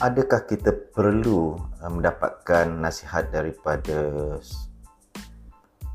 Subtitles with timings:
[0.00, 4.36] adakah kita perlu uh, mendapatkan nasihat daripada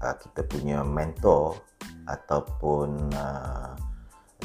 [0.01, 1.61] uh, kita punya mentor
[2.09, 3.77] ataupun uh,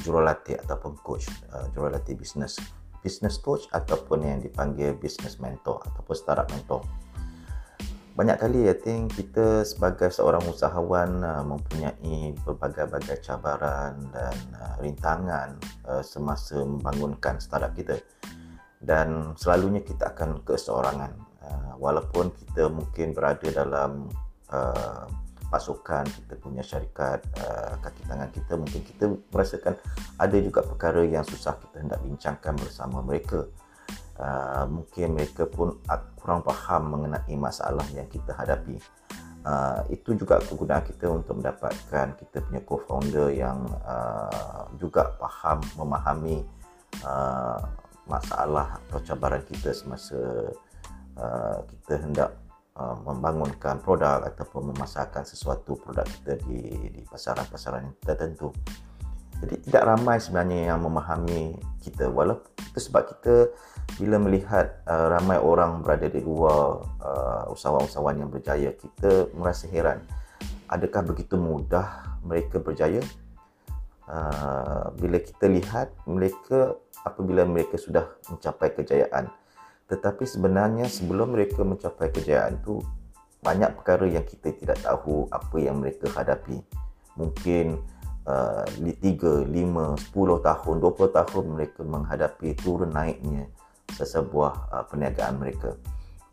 [0.04, 1.24] jurulatih ataupun coach
[1.72, 2.60] jurulatih bisnes
[3.00, 6.84] business coach ataupun yang dipanggil business mentor ataupun startup mentor?
[8.16, 15.56] Banyak kali I think kita sebagai seorang usahawan uh, mempunyai berbagai-bagai cabaran dan uh, rintangan
[15.84, 18.00] uh, semasa membangunkan startup kita
[18.86, 24.06] dan selalunya kita akan keseorangan uh, walaupun kita mungkin berada dalam
[24.54, 25.10] uh,
[25.50, 29.04] pasukan kita punya syarikat uh, kaki tangan kita mungkin kita
[29.34, 29.74] merasakan
[30.22, 33.46] ada juga perkara yang susah kita hendak bincangkan bersama mereka
[34.20, 35.76] uh, mungkin mereka pun
[36.18, 38.80] kurang faham mengenai masalah yang kita hadapi.
[39.46, 46.42] Uh, itu juga kegunaan kita untuk mendapatkan kita punya co-founder yang uh, juga faham memahami
[47.06, 47.62] uh,
[48.06, 50.18] masalah atau cabaran kita semasa
[51.18, 52.30] uh, kita hendak
[52.78, 58.54] uh, membangunkan produk ataupun memasarkan sesuatu produk kita di, di pasaran-pasaran tertentu.
[59.36, 63.52] Jadi tidak ramai sebenarnya yang memahami kita walaupun itu sebab kita
[63.96, 70.04] bila melihat uh, ramai orang berada di luar uh, usahawan-usahawan yang berjaya kita merasa heran
[70.68, 73.00] adakah begitu mudah mereka berjaya
[74.10, 76.74] uh, bila kita lihat mereka
[77.06, 79.30] apabila mereka sudah mencapai kejayaan.
[79.86, 82.82] Tetapi sebenarnya sebelum mereka mencapai kejayaan itu
[83.38, 86.58] banyak perkara yang kita tidak tahu apa yang mereka hadapi.
[87.14, 87.78] Mungkin
[88.26, 93.46] uh, 3, 5, 10 tahun, 20 tahun mereka menghadapi turun naiknya
[93.94, 95.78] sesebuah uh, perniagaan mereka.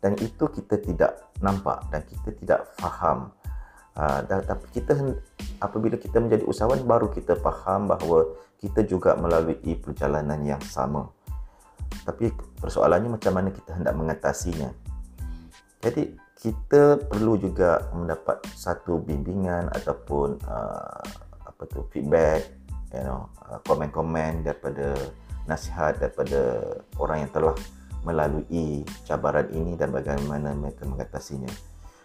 [0.02, 3.32] Dan itu kita tidak nampak dan kita tidak faham
[3.98, 4.92] uh, dan, tapi kita
[5.58, 11.10] apabila kita menjadi usahawan baru kita faham bahawa kita juga melalui perjalanan yang sama
[12.04, 14.70] tapi persoalannya macam mana kita hendak mengatasinya
[15.80, 21.04] jadi kita perlu juga mendapat satu bimbingan ataupun uh,
[21.44, 22.44] apa tu feedback
[22.92, 24.92] you know uh, komen-komen daripada
[25.44, 26.60] nasihat daripada
[26.96, 27.56] orang yang telah
[28.04, 31.50] melalui cabaran ini dan bagaimana mereka mengatasinya.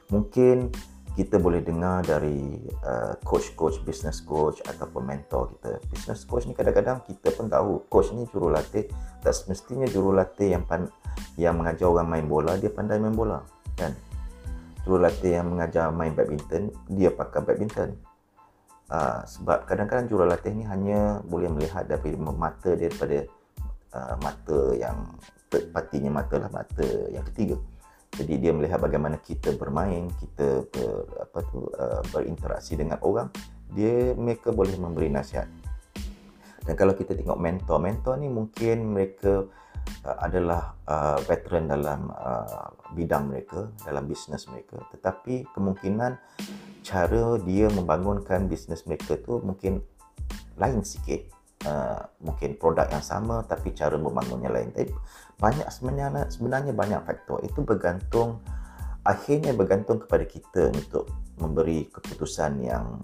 [0.10, 0.72] Mungkin
[1.18, 5.81] kita boleh dengar dari uh, coach-coach, business coach ataupun mentor kita.
[5.90, 8.88] Business coach ni kadang-kadang kita pun tahu coach ni jurulatih
[9.19, 10.88] tak semestinya jurulatih yang pan,
[11.36, 13.44] yang mengajar orang main bola dia pandai main bola
[13.75, 13.92] kan.
[14.88, 18.00] Jurulatih yang mengajar main badminton dia pakai badminton.
[18.90, 23.22] Uh, sebab kadang-kadang jurulatih ni hanya boleh melihat dari mata daripada
[23.94, 24.98] uh, mata yang
[25.50, 27.58] third partinya mata lah mata yang ketiga
[28.18, 33.30] jadi dia melihat bagaimana kita bermain kita ber, apa tu uh, berinteraksi dengan orang
[33.70, 35.46] dia mereka boleh memberi nasihat.
[36.66, 39.46] Dan kalau kita tengok mentor mentor ni mungkin mereka
[40.03, 44.81] uh, adalah uh, veteran dalam uh, bidang mereka dalam bisnes mereka.
[44.90, 46.12] Tetapi kemungkinan
[46.81, 49.86] cara dia membangunkan bisnes mereka tu mungkin
[50.59, 54.72] lain sikit uh, mungkin produk yang sama tapi cara membangunnya lain.
[54.72, 54.92] Tapi
[55.40, 57.44] banyak sebenarnya sebenarnya banyak faktor.
[57.44, 58.44] Itu bergantung
[59.08, 61.08] akhirnya bergantung kepada kita untuk
[61.40, 63.00] memberi keputusan yang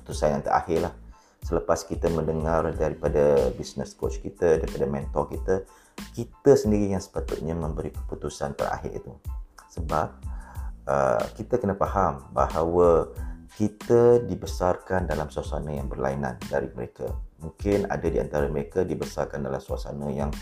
[0.00, 0.94] keputusan yang terakhir lah.
[1.40, 5.54] Selepas kita mendengar daripada business coach kita daripada mentor kita
[6.14, 9.12] kita sendiri yang sepatutnya memberi keputusan terakhir itu.
[9.70, 10.30] Sebab
[10.90, 13.12] Uh, kita kena faham bahawa
[13.60, 17.12] kita dibesarkan dalam suasana yang berlainan dari mereka.
[17.44, 20.32] Mungkin ada di antara mereka dibesarkan dalam suasana yang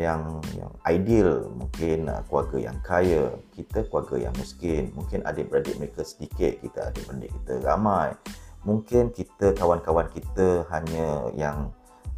[0.00, 6.00] yang yang ideal, mungkin uh, keluarga yang kaya, kita keluarga yang miskin, mungkin adik-beradik mereka
[6.00, 8.16] sedikit, kita adik-beradik kita ramai.
[8.64, 11.68] Mungkin kita kawan-kawan kita hanya yang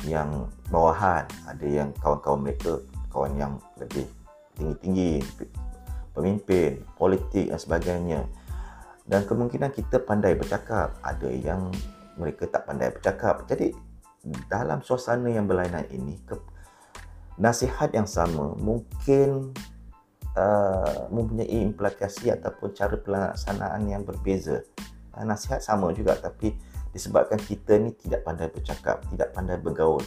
[0.07, 2.79] yang bawahan, ada yang kawan-kawan mereka
[3.11, 4.07] kawan yang lebih
[4.55, 5.19] tinggi-tinggi
[6.15, 8.21] pemimpin, politik dan sebagainya.
[9.13, 11.69] Dan kemungkinan kita pandai bercakap, ada yang
[12.17, 13.45] mereka tak pandai bercakap.
[13.45, 13.77] Jadi
[14.49, 16.33] dalam suasana yang berlainan ini, ke,
[17.37, 19.53] nasihat yang sama mungkin
[20.33, 24.65] uh, mempunyai implikasi ataupun cara pelaksanaan yang berbeza.
[25.13, 26.57] Uh, nasihat sama juga tapi
[26.97, 30.01] disebabkan kita ni tidak pandai bercakap, tidak pandai bergaul,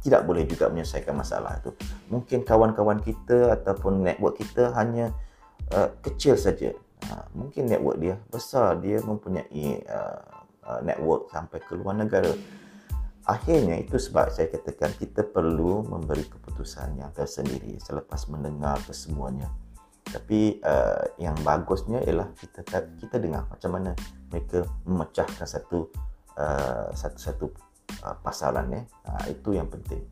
[0.00, 1.76] tidak boleh juga menyelesaikan masalah itu.
[2.08, 5.12] Mungkin kawan-kawan kita ataupun network kita hanya
[5.76, 6.72] uh, kecil saja.
[7.10, 10.22] Uh, mungkin network dia besar, dia mempunyai uh,
[10.66, 12.30] uh, network sampai ke luar negara.
[13.22, 19.46] Akhirnya itu sebab saya katakan kita perlu memberi keputusan yang tersendiri selepas mendengar kesemuanya.
[20.02, 22.66] Tapi uh, yang bagusnya ialah kita
[22.98, 23.94] kita dengar macam mana
[24.26, 25.86] mereka memecahkan satu
[26.34, 27.46] uh, satu-satu
[28.02, 28.82] uh, pasaran ya.
[29.06, 30.02] Uh, itu yang penting.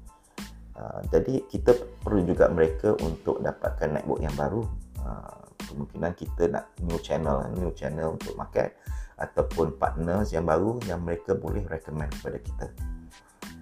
[0.79, 1.75] Uh, jadi kita
[2.07, 4.63] perlu juga mereka untuk dapatkan network yang baru.
[5.03, 8.75] Uh, kemungkinan kita nak new channel, new channel untuk market
[9.21, 12.67] ataupun partners yang baru yang mereka boleh recommend kepada kita.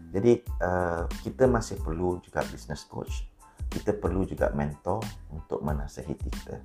[0.09, 3.29] Jadi uh, kita masih perlu juga business coach.
[3.69, 6.57] Kita perlu juga mentor untuk menasihati kita.